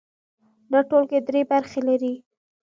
[0.71, 2.13] دا ټولګه درې برخې لري.